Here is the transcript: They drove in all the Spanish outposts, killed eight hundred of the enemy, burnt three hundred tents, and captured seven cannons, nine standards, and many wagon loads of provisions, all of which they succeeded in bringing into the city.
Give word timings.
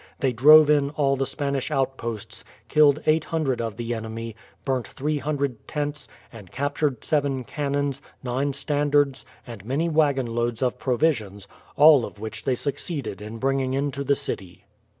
They 0.19 0.33
drove 0.33 0.67
in 0.67 0.89
all 0.89 1.15
the 1.15 1.27
Spanish 1.27 1.69
outposts, 1.69 2.43
killed 2.69 3.03
eight 3.05 3.25
hundred 3.25 3.61
of 3.61 3.77
the 3.77 3.93
enemy, 3.93 4.35
burnt 4.65 4.87
three 4.87 5.19
hundred 5.19 5.67
tents, 5.67 6.07
and 6.33 6.49
captured 6.51 7.03
seven 7.03 7.43
cannons, 7.43 8.01
nine 8.23 8.53
standards, 8.53 9.25
and 9.45 9.63
many 9.63 9.89
wagon 9.89 10.25
loads 10.25 10.63
of 10.63 10.79
provisions, 10.79 11.47
all 11.75 12.03
of 12.03 12.17
which 12.19 12.45
they 12.45 12.55
succeeded 12.55 13.21
in 13.21 13.37
bringing 13.37 13.75
into 13.75 14.03
the 14.03 14.15
city. 14.15 14.65